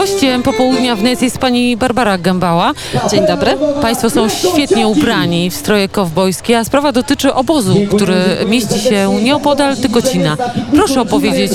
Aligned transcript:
Gościem 0.00 0.42
popołudnia 0.42 0.96
w 0.96 1.02
NES 1.02 1.22
jest 1.22 1.38
pani 1.38 1.76
Barbara 1.76 2.18
Gębała. 2.18 2.72
Dzień 3.10 3.26
dobry. 3.26 3.56
Państwo 3.82 4.10
są 4.10 4.28
świetnie 4.28 4.88
ubrani 4.88 5.50
w 5.50 5.54
stroje 5.54 5.88
kowbojskie, 5.88 6.58
a 6.58 6.64
sprawa 6.64 6.92
dotyczy 6.92 7.34
obozu, 7.34 7.74
który 7.96 8.14
mieści 8.46 8.80
się 8.80 9.14
nieopodal 9.22 9.76
Tykocina. 9.76 10.36
Proszę 10.74 11.00
opowiedzieć, 11.00 11.52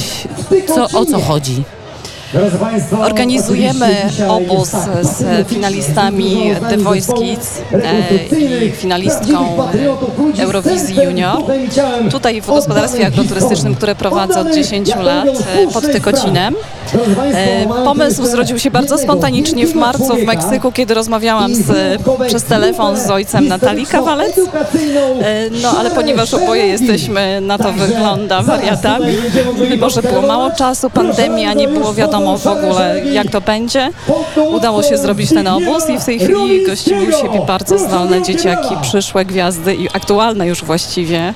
co, 0.67 0.99
o 0.99 1.05
co 1.05 1.19
chodzi. 1.19 1.63
Organizujemy 3.01 3.95
obóz 4.27 4.71
z 5.01 5.47
finalistami 5.47 6.51
The 6.69 6.77
Voice 6.77 7.13
Kids 7.13 7.61
e, 7.73 8.65
i 8.65 8.71
finalistką 8.71 9.57
Eurowizji 10.39 10.95
Junior. 11.03 11.43
Tutaj 12.11 12.41
w 12.41 12.47
gospodarstwie 12.47 13.07
agroturystycznym, 13.07 13.75
które 13.75 13.95
prowadzę 13.95 14.39
od 14.39 14.53
10 14.55 14.95
lat 14.95 15.27
e, 15.27 15.67
pod 15.73 15.91
Tykocinem. 15.91 16.55
E, 17.33 17.65
Pomysł 17.67 18.25
zrodził 18.25 18.59
się 18.59 18.71
bardzo 18.71 18.97
spontanicznie 18.97 19.67
w 19.67 19.75
marcu 19.75 20.15
w 20.15 20.23
Meksyku, 20.23 20.71
kiedy 20.71 20.93
rozmawiałam 20.93 21.55
z, 21.55 22.01
przez 22.27 22.43
telefon 22.43 22.97
z 22.97 23.11
ojcem 23.11 23.47
Natalii 23.47 23.85
Kawalec. 23.85 24.35
No 25.61 25.69
ale 25.79 25.91
ponieważ 25.91 26.33
oboje 26.33 26.67
jesteśmy, 26.67 27.41
na 27.41 27.57
to 27.57 27.73
wygląda, 27.73 28.41
wariatami, 28.41 29.13
mimo 29.71 29.89
że 29.89 30.01
było 30.01 30.21
mało 30.21 30.51
czasu, 30.51 30.89
pandemia, 30.89 31.53
nie 31.53 31.67
było 31.67 31.93
wiadomo 31.93 32.24
w 32.37 32.47
ogóle 32.47 33.01
jak 33.05 33.31
to 33.31 33.41
będzie, 33.41 33.89
udało 34.51 34.83
się 34.83 34.97
zrobić 34.97 35.29
ten 35.29 35.47
obóz 35.47 35.89
i 35.89 35.99
w 35.99 36.05
tej 36.05 36.19
chwili 36.19 36.65
gościmy 36.65 37.03
u 37.03 37.11
siebie 37.11 37.41
bardzo 37.47 37.77
zdolne 37.79 38.21
dzieciaki, 38.23 38.75
przyszłe 38.81 39.25
gwiazdy 39.25 39.75
i 39.75 39.89
aktualne 39.89 40.47
już 40.47 40.63
właściwie. 40.63 41.33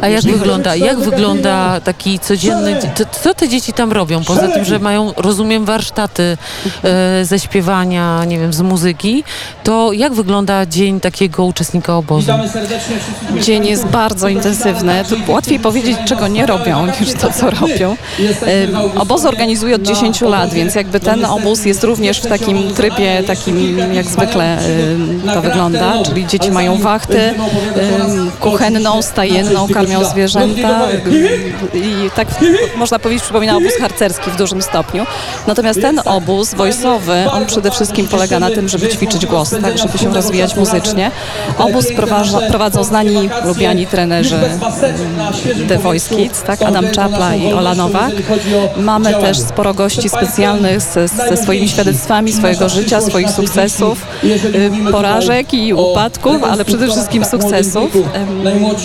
A 0.00 0.08
jak 0.08 0.22
wygląda, 0.22 0.76
jak 0.76 0.98
wygląda 0.98 1.80
taki 1.80 2.18
codzienny, 2.18 2.78
co, 2.94 3.04
co 3.22 3.34
te 3.34 3.48
dzieci 3.48 3.72
tam 3.72 3.92
robią? 3.92 4.24
Poza 4.24 4.48
tym, 4.48 4.64
że 4.64 4.78
mają, 4.78 5.12
rozumiem, 5.16 5.64
warsztaty 5.64 6.36
e, 6.84 7.24
ze 7.24 7.38
śpiewania, 7.38 8.24
nie 8.24 8.38
wiem, 8.38 8.52
z 8.52 8.60
muzyki, 8.60 9.24
to 9.64 9.92
jak 9.92 10.12
wygląda 10.12 10.66
dzień 10.66 11.00
takiego 11.00 11.44
uczestnika 11.44 11.96
obozu? 11.96 12.32
Dzień 13.42 13.66
jest 13.66 13.86
bardzo 13.86 14.28
intensywny. 14.28 15.04
Tu 15.26 15.32
łatwiej 15.32 15.58
powiedzieć, 15.60 15.96
czego 16.04 16.28
nie 16.28 16.46
robią, 16.46 16.86
niż 17.00 17.12
to, 17.12 17.32
co 17.32 17.50
robią. 17.50 17.96
E, 18.46 19.00
Obozy 19.30 19.42
organizuję 19.42 19.74
od 19.74 19.82
10 19.82 20.20
lat, 20.20 20.52
więc 20.52 20.74
jakby 20.74 21.00
ten 21.00 21.24
obóz 21.24 21.64
jest 21.64 21.84
również 21.84 22.20
w 22.20 22.26
takim 22.26 22.74
trybie, 22.74 23.22
takim 23.26 23.78
jak 23.94 24.06
zwykle 24.06 24.58
to 25.34 25.42
wygląda, 25.42 26.02
czyli 26.02 26.26
dzieci 26.26 26.50
mają 26.50 26.78
wachty 26.78 27.34
kuchenną, 28.40 29.02
stajenną, 29.02 29.68
karmią 29.68 30.04
zwierzęta 30.04 30.80
i 31.74 32.10
tak 32.16 32.28
można 32.76 32.98
powiedzieć 32.98 33.22
przypomina 33.24 33.56
obóz 33.56 33.72
harcerski 33.80 34.30
w 34.30 34.36
dużym 34.36 34.62
stopniu. 34.62 35.06
Natomiast 35.46 35.80
ten 35.80 36.00
obóz 36.04 36.54
wojskowy, 36.54 37.24
on 37.32 37.46
przede 37.46 37.70
wszystkim 37.70 38.08
polega 38.08 38.40
na 38.40 38.50
tym, 38.50 38.68
żeby 38.68 38.88
ćwiczyć 38.88 39.26
głos, 39.26 39.54
tak, 39.62 39.78
żeby 39.78 39.98
się 39.98 40.14
rozwijać 40.14 40.56
muzycznie. 40.56 41.10
Obóz 41.58 41.86
prowadzą 42.48 42.84
znani, 42.84 43.30
lubiani 43.44 43.86
trenerzy 43.86 44.40
The 45.68 45.78
Voice 45.78 46.16
Kids, 46.16 46.42
tak, 46.42 46.62
Adam 46.62 46.90
Czapla 46.90 47.34
i 47.34 47.52
Ola 47.52 47.74
Nowak. 47.74 48.12
Mamy 48.76 49.14
też 49.20 49.38
sporo 49.38 49.74
gości 49.74 50.08
specjalnych 50.08 50.80
ze, 50.80 51.08
ze 51.08 51.36
swoimi 51.36 51.68
świadectwami 51.68 52.32
swojego 52.32 52.68
życia, 52.68 53.00
swoich 53.00 53.30
sukcesów, 53.30 54.06
y, 54.24 54.92
porażek 54.92 55.54
i 55.54 55.74
upadków, 55.74 56.44
ale 56.44 56.64
przede 56.64 56.86
wszystkim 56.88 57.24
sukcesów. 57.24 57.90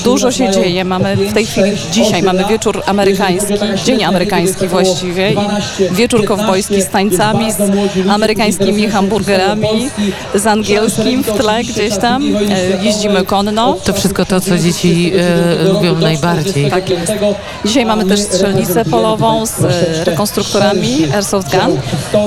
Dużo 0.03 0.31
się 0.31 0.51
dzieje. 0.51 0.85
Mamy 0.85 1.15
w 1.15 1.33
tej 1.33 1.45
chwili, 1.45 1.71
dzisiaj 1.91 2.23
mamy 2.23 2.45
wieczór 2.45 2.81
amerykański, 2.85 3.53
dzień 3.85 4.03
amerykański 4.03 4.67
właściwie 4.67 5.31
i 5.31 5.35
wieczór 5.91 6.25
kowbojski 6.25 6.81
z 6.81 6.89
tańcami, 6.89 7.51
z 7.51 7.59
amerykańskimi 8.09 8.87
hamburgerami, 8.87 9.89
z 10.35 10.47
angielskim 10.47 11.23
w 11.23 11.31
tle 11.37 11.63
gdzieś 11.63 11.97
tam. 11.97 12.23
E, 12.23 12.83
Jeździmy 12.83 13.25
konno. 13.25 13.73
To 13.73 13.93
wszystko 13.93 14.25
to, 14.25 14.41
co 14.41 14.57
dzieci 14.57 15.11
e, 15.59 15.63
lubią 15.63 15.99
najbardziej. 15.99 16.71
Tak 16.71 16.89
jest. 16.89 17.11
Dzisiaj 17.65 17.85
mamy 17.85 18.05
też 18.05 18.19
strzelnicę 18.19 18.85
polową 18.85 19.45
z 19.45 19.63
e, 19.63 20.05
rekonstruktorami 20.25 21.13
Airsoft 21.13 21.51
Gun, 21.51 21.77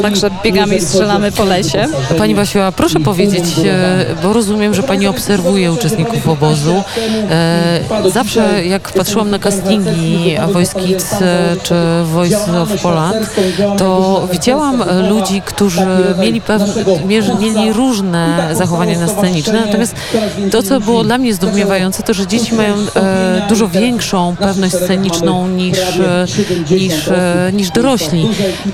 także 0.02 0.30
biegamy 0.44 0.76
i 0.76 0.80
strzelamy 0.80 1.32
po 1.32 1.44
lesie. 1.44 1.86
Pani 2.18 2.34
Basiła, 2.34 2.72
proszę 2.72 3.00
powiedzieć, 3.00 3.44
e, 3.64 4.06
bo 4.22 4.32
rozumiem, 4.32 4.74
że 4.74 4.82
Pani 4.82 5.06
obserwuje 5.06 5.72
uczestników 5.72 6.28
obozu. 6.28 6.82
E, 7.30 7.80
Zawsze 8.12 8.64
jak 8.66 8.92
patrzyłam 8.92 9.30
na 9.30 9.38
castingi 9.38 10.36
Voice 10.52 10.80
Kids 10.80 11.12
e, 11.12 11.56
czy 11.62 11.74
Voice 12.04 12.60
of 12.62 12.82
Poland, 12.82 13.16
to 13.78 14.28
widziałam 14.32 14.84
ludzi, 15.08 15.42
którzy 15.44 15.86
mieli, 16.20 16.42
mieli 17.40 17.72
różne 17.72 18.48
zachowania 18.52 18.98
na 18.98 19.08
sceniczne, 19.08 19.60
natomiast 19.66 19.94
to, 20.50 20.62
co 20.62 20.80
było 20.80 21.04
dla 21.04 21.18
mnie 21.18 21.34
zdumiewające, 21.34 22.02
to, 22.02 22.14
że 22.14 22.26
dzieci 22.26 22.54
mają 22.54 22.74
dużo 23.48 23.68
większą 23.68 24.36
pewność 24.36 24.74
sceniczną 24.74 25.48
niż, 25.48 25.78
niż, 26.70 27.10
niż 27.52 27.70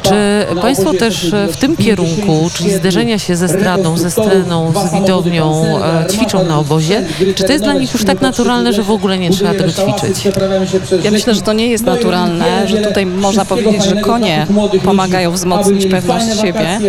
Czy 0.03 0.15
Państwo 0.63 0.95
też 0.95 1.33
w 1.49 1.57
tym 1.57 1.77
kierunku, 1.77 2.51
czyli 2.55 2.71
zderzenia 2.73 3.19
się 3.19 3.37
ze 3.37 3.49
stradą, 3.49 3.97
ze 3.97 4.11
sceną, 4.11 4.73
z 4.89 4.95
widownią, 4.95 5.65
e, 5.85 6.07
ćwiczą 6.13 6.45
na 6.45 6.59
obozie? 6.59 7.05
Czy 7.35 7.45
to 7.45 7.53
jest 7.53 7.65
dla 7.65 7.73
nich 7.75 7.93
już 7.93 8.05
tak 8.05 8.21
naturalne, 8.21 8.73
że 8.73 8.83
w 8.83 8.91
ogóle 8.91 9.19
nie 9.19 9.31
trzeba 9.31 9.55
tego 9.55 9.73
ćwiczyć? 9.73 10.29
Ja 11.05 11.11
myślę, 11.11 11.35
że 11.35 11.43
to 11.43 11.53
nie 11.53 11.67
jest 11.69 11.85
naturalne, 11.85 12.69
że 12.69 12.77
tutaj 12.77 13.07
można 13.07 13.45
powiedzieć, 13.45 13.85
że 13.85 13.97
konie 13.97 14.47
pomagają 14.85 15.33
wzmocnić 15.33 15.87
pewność 15.87 16.41
siebie. 16.41 16.81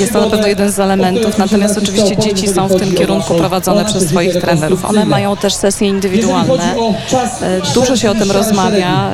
Jest 0.00 0.12
to 0.12 0.20
na 0.20 0.30
pewno 0.30 0.46
jeden 0.46 0.70
z 0.70 0.78
elementów, 0.78 1.38
natomiast 1.38 1.78
oczywiście 1.78 2.16
dzieci 2.16 2.48
są 2.48 2.68
w 2.68 2.76
tym 2.78 2.94
kierunku 2.94 3.34
prowadzone 3.34 3.84
przez 3.84 4.08
swoich 4.08 4.36
trenerów. 4.40 4.84
One 4.84 5.04
mają 5.04 5.36
też 5.36 5.54
sesje 5.54 5.88
indywidualne. 5.88 6.74
E, 7.42 7.60
Dużo 7.74 7.96
się 7.96 8.10
o 8.10 8.14
tym 8.14 8.30
rozmawia. 8.30 9.10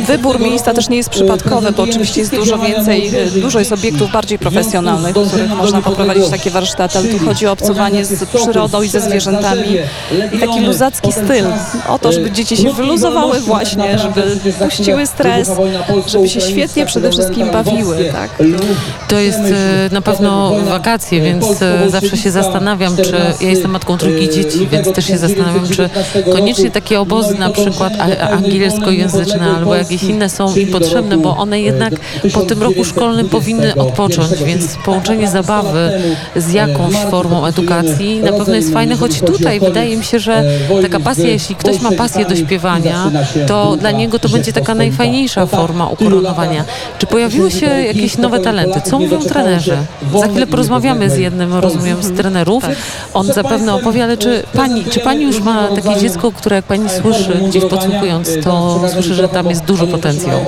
E, 0.00 0.06
Wybór 0.06 0.40
miejsca 0.40 0.74
też 0.74 0.88
nie 0.88 0.96
jest 0.96 1.08
przypadkowy, 1.10 1.35
bo 1.76 1.82
oczywiście 1.82 2.20
jest 2.20 2.34
dużo 2.34 2.58
więcej, 2.58 3.12
dużo 3.40 3.58
jest 3.58 3.72
obiektów 3.72 4.12
bardziej 4.12 4.38
profesjonalnych, 4.38 5.16
w 5.16 5.28
których 5.28 5.50
można 5.50 5.82
poprowadzić 5.82 6.28
takie 6.28 6.50
warsztaty, 6.50 6.98
ale 6.98 7.08
tu 7.08 7.18
chodzi 7.18 7.46
o 7.46 7.52
obcowanie 7.52 8.04
z 8.04 8.24
przyrodą 8.24 8.82
i 8.82 8.88
ze 8.88 9.00
zwierzętami 9.00 9.78
i 10.32 10.38
taki 10.38 10.60
luzacki 10.60 11.12
styl. 11.12 11.44
O 11.88 11.98
to, 11.98 12.12
żeby 12.12 12.30
dzieci 12.30 12.56
się 12.56 12.72
wyluzowały 12.72 13.40
właśnie, 13.40 13.98
żeby 13.98 14.22
puściły 14.58 15.06
stres, 15.06 15.50
żeby 16.06 16.28
się 16.28 16.40
świetnie 16.40 16.86
przede 16.86 17.10
wszystkim 17.10 17.50
bawiły. 17.50 18.04
Tak? 18.04 18.30
To 19.08 19.18
jest 19.18 19.38
e, 19.38 19.88
na 19.92 20.00
pewno 20.00 20.52
wakacje, 20.64 21.20
więc 21.20 21.62
e, 21.62 21.90
zawsze 21.90 22.16
się 22.16 22.30
zastanawiam, 22.30 22.96
czy 22.96 23.16
ja 23.40 23.50
jestem 23.50 23.70
matką 23.70 23.98
trójki 23.98 24.30
dzieci, 24.30 24.68
więc 24.70 24.92
też 24.92 25.06
się 25.06 25.18
zastanawiam, 25.18 25.68
czy 25.68 25.90
koniecznie 26.32 26.70
takie 26.70 27.00
obozy 27.00 27.34
na 27.34 27.50
przykład 27.50 27.92
angielskojęzyczne 28.32 29.56
albo 29.56 29.74
jakieś 29.74 30.02
inne 30.02 30.28
są 30.28 30.54
potrzebne, 30.72 31.18
bo 31.26 31.36
one 31.36 31.60
jednak 31.60 31.92
po 32.34 32.40
tym 32.40 32.62
roku 32.62 32.84
szkolnym 32.84 33.28
powinny 33.28 33.74
odpocząć, 33.74 34.44
więc 34.44 34.76
połączenie 34.84 35.28
zabawy 35.28 35.90
z 36.36 36.52
jakąś 36.52 36.94
formą 36.94 37.46
edukacji 37.46 38.20
na 38.20 38.32
pewno 38.32 38.54
jest 38.54 38.72
fajne, 38.72 38.96
choć 38.96 39.20
tutaj 39.20 39.60
wydaje 39.60 39.96
mi 39.96 40.04
się, 40.04 40.18
że 40.18 40.44
taka 40.82 41.00
pasja, 41.00 41.28
jeśli 41.28 41.54
ktoś 41.54 41.80
ma 41.80 41.92
pasję 41.92 42.24
do 42.24 42.36
śpiewania, 42.36 43.10
to 43.46 43.76
dla 43.76 43.90
niego 43.90 44.18
to 44.18 44.28
będzie 44.28 44.52
taka 44.52 44.74
najfajniejsza 44.74 45.46
forma 45.46 45.88
ukoronowania. 45.88 46.64
Czy 46.98 47.06
pojawiły 47.06 47.50
się 47.50 47.66
jakieś 47.66 48.18
nowe 48.18 48.40
talenty? 48.40 48.80
Co 48.80 48.98
mówią 48.98 49.20
trenerzy? 49.20 49.76
Za 50.20 50.28
chwilę 50.28 50.46
porozmawiamy 50.46 51.10
z 51.10 51.18
jednym, 51.18 51.54
rozumiem, 51.54 52.02
z 52.02 52.12
trenerów. 52.12 52.64
On 53.14 53.26
zapewne 53.26 53.74
opowie, 53.74 54.04
ale 54.04 54.16
czy 54.16 54.42
pani, 54.52 54.84
czy 54.84 55.00
pani 55.00 55.24
już 55.24 55.40
ma 55.40 55.68
takie 55.68 56.00
dziecko, 56.00 56.32
które 56.32 56.56
jak 56.56 56.64
pani 56.64 56.88
słyszy, 56.88 57.32
gdzieś 57.48 57.64
podsłuchując, 57.64 58.30
to 58.44 58.80
słyszy, 58.92 59.14
że 59.14 59.28
tam 59.28 59.50
jest 59.50 59.64
duży 59.64 59.86
potencjał? 59.86 60.40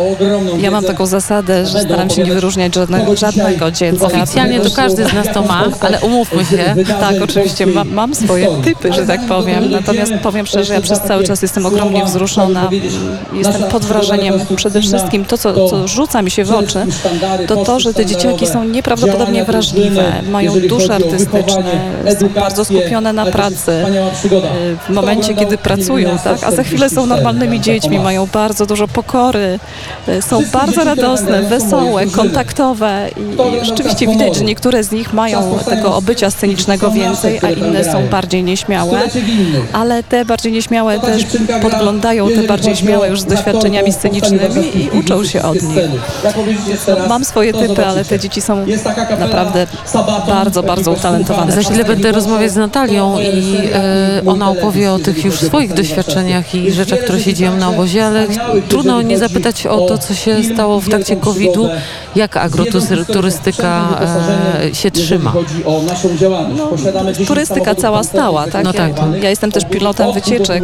Ja 0.68 0.72
mam 0.72 0.84
taką 0.84 1.06
zasadę, 1.06 1.66
że 1.66 1.80
staram 1.80 2.10
się 2.10 2.22
nie 2.22 2.34
wyróżniać 2.34 2.74
żadnego, 2.74 3.16
żadnego 3.16 3.70
dziecka. 3.70 4.06
Oficjalnie 4.06 4.60
to 4.60 4.70
każdy 4.70 5.08
z 5.08 5.12
nas 5.12 5.26
to 5.34 5.42
ma, 5.42 5.64
ale 5.80 6.00
umówmy 6.00 6.44
się. 6.44 6.74
Tak, 7.00 7.22
oczywiście 7.22 7.66
mam, 7.66 7.90
mam 7.90 8.14
swoje 8.14 8.48
typy, 8.64 8.92
że 8.92 9.06
tak 9.06 9.26
powiem. 9.26 9.70
Natomiast 9.70 10.12
powiem 10.22 10.46
szczerze, 10.46 10.74
ja 10.74 10.80
przez 10.80 11.00
cały 11.00 11.24
czas 11.24 11.42
jestem 11.42 11.66
ogromnie 11.66 12.04
wzruszona. 12.04 12.70
Jestem 13.32 13.62
pod 13.62 13.84
wrażeniem 13.84 14.34
przede 14.56 14.80
wszystkim 14.82 15.24
to, 15.24 15.38
co, 15.38 15.68
co 15.68 15.88
rzuca 15.88 16.22
mi 16.22 16.30
się 16.30 16.44
w 16.44 16.52
oczy, 16.52 16.86
to 17.46 17.56
to, 17.64 17.80
że 17.80 17.94
te 17.94 18.06
dzieciaki 18.06 18.46
są 18.46 18.64
nieprawdopodobnie 18.64 19.44
wrażliwe, 19.44 20.12
mają 20.30 20.52
dusze 20.68 20.94
artystyczne, 20.94 21.64
są 22.20 22.28
bardzo 22.28 22.64
skupione 22.64 23.12
na 23.12 23.26
pracy 23.26 23.72
w 24.88 24.92
momencie, 24.92 25.34
kiedy 25.34 25.58
pracują, 25.58 26.18
tak? 26.24 26.44
a 26.44 26.50
za 26.50 26.62
chwilę 26.62 26.90
są 26.90 27.06
normalnymi 27.06 27.60
dziećmi, 27.60 27.98
mają 27.98 28.26
bardzo 28.26 28.66
dużo 28.66 28.88
pokory, 28.88 29.58
są 30.20 30.42
bardzo 30.52 30.57
radosne, 30.66 31.42
wesołe, 31.42 32.06
kontaktowe 32.06 33.08
i 33.62 33.64
rzeczywiście 33.64 34.06
widać, 34.06 34.36
że 34.36 34.44
niektóre 34.44 34.84
z 34.84 34.92
nich 34.92 35.12
mają 35.12 35.58
tego 35.68 35.96
obycia 35.96 36.30
scenicznego 36.30 36.90
więcej, 36.90 37.40
a 37.42 37.50
inne 37.50 37.84
są 37.84 38.06
bardziej 38.06 38.42
nieśmiałe, 38.42 39.00
ale 39.72 40.02
te 40.02 40.24
bardziej 40.24 40.52
nieśmiałe 40.52 41.00
też 41.00 41.26
podglądają 41.62 42.28
te 42.28 42.42
bardziej 42.42 42.76
śmiałe 42.76 43.08
już 43.08 43.20
z 43.20 43.24
doświadczeniami 43.24 43.92
scenicznymi 43.92 44.76
i 44.76 44.90
uczą 44.98 45.24
się 45.24 45.42
od 45.42 45.62
nich. 45.62 45.78
Mam 47.08 47.24
swoje 47.24 47.52
typy, 47.52 47.86
ale 47.86 48.04
te 48.04 48.18
dzieci 48.18 48.40
są 48.40 48.66
naprawdę 49.20 49.66
bardzo, 50.26 50.62
bardzo 50.62 50.92
utalentowane. 50.92 51.52
Za 51.52 51.62
chwilę 51.62 51.84
będę 51.84 52.12
rozmawiać 52.12 52.52
z 52.52 52.56
Natalią 52.56 53.18
i 53.18 53.56
e, 53.72 54.22
ona 54.26 54.50
opowie 54.50 54.92
o 54.92 54.98
tych 54.98 55.24
już 55.24 55.40
swoich 55.40 55.74
doświadczeniach 55.74 56.54
i 56.54 56.72
rzeczach, 56.72 56.98
które 56.98 57.20
się 57.20 57.34
dzieją 57.34 57.56
na 57.56 57.68
obozie, 57.68 58.06
ale 58.06 58.26
trudno 58.68 59.02
nie 59.02 59.18
zapytać 59.18 59.66
o 59.66 59.80
to, 59.80 59.98
co 59.98 60.14
się 60.14 60.37
stało 60.44 60.80
w 60.80 60.88
trakcie 60.88 61.16
COVID-u, 61.16 61.68
jak 62.16 62.36
agroturystyka 62.36 63.98
e, 64.62 64.74
się 64.74 64.90
trzyma. 64.90 65.32
Turystyka 67.26 67.74
cała 67.74 68.02
stała, 68.04 68.46
tak? 68.46 68.64
No 68.64 68.72
tak. 68.72 68.92
Ja 69.22 69.30
jestem 69.30 69.52
też 69.52 69.64
pilotem 69.64 70.12
wycieczek, 70.12 70.62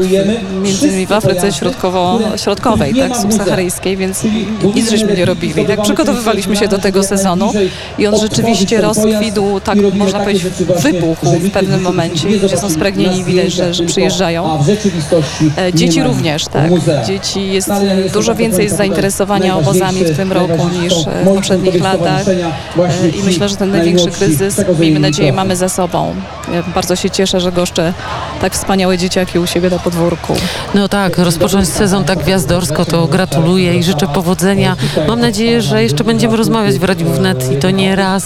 między 0.62 0.88
innymi 0.88 1.06
w 1.06 1.12
Afryce 1.12 1.52
Środkowo, 1.52 2.18
Środkowej, 2.36 2.94
tak, 2.94 3.16
subsaharyjskiej, 3.16 3.96
więc 3.96 4.24
nic 4.74 4.90
żeśmy 4.90 5.16
nie 5.16 5.24
robili. 5.24 5.66
Tak 5.66 5.82
przygotowywaliśmy 5.82 6.56
się 6.56 6.68
do 6.68 6.78
tego 6.78 7.02
sezonu 7.02 7.52
i 7.98 8.06
on 8.06 8.18
rzeczywiście 8.18 8.80
rozkwitł, 8.80 9.60
tak 9.60 9.78
można 9.94 10.20
powiedzieć, 10.20 10.44
wybuchł 10.82 11.26
w 11.26 11.50
pewnym 11.50 11.82
momencie. 11.82 12.28
Ludzie 12.28 12.56
są 12.56 12.70
spragnieni, 12.70 13.24
widać, 13.24 13.52
że, 13.52 13.74
że 13.74 13.84
przyjeżdżają. 13.84 14.64
E, 15.58 15.72
Dzieci 15.72 16.02
również, 16.02 16.44
tak. 16.44 16.70
Dzieci 17.06 17.46
jest 17.52 17.70
dużo 18.12 18.34
więcej 18.34 18.68
zainteresowania 18.68 19.56
obozami 19.64 20.04
w 20.04 20.16
tym 20.16 20.32
roku 20.32 20.68
niż 20.82 20.94
w 21.22 21.24
poprzednich 21.24 21.82
latach 21.82 22.24
i 23.20 23.22
myślę, 23.22 23.48
że 23.48 23.56
ten 23.56 23.70
największy 23.70 24.10
kryzys, 24.10 24.60
miejmy 24.78 25.00
nadzieję, 25.00 25.32
mamy 25.32 25.56
za 25.56 25.68
sobą. 25.68 26.14
Ja 26.52 26.62
bardzo 26.74 26.96
się 26.96 27.10
cieszę, 27.10 27.40
że 27.40 27.52
goszczę 27.52 27.92
tak 28.40 28.52
wspaniałe 28.52 28.98
dzieciaki 28.98 29.38
u 29.38 29.46
siebie 29.46 29.70
na 29.70 29.78
podwórku. 29.78 30.36
No 30.74 30.88
tak, 30.88 31.18
rozpocząć 31.18 31.68
sezon 31.68 32.04
tak 32.04 32.18
gwiazdorsko, 32.18 32.84
to 32.84 33.06
gratuluję 33.06 33.78
i 33.78 33.82
życzę 33.82 34.06
powodzenia. 34.06 34.76
Mam 35.08 35.20
nadzieję, 35.20 35.62
że 35.62 35.82
jeszcze 35.82 36.04
będziemy 36.04 36.36
rozmawiać 36.36 36.78
w 36.78 36.84
Radiu 36.84 37.06
Wnet 37.06 37.52
i 37.52 37.56
to 37.56 37.70
nie 37.70 37.96
raz, 37.96 38.22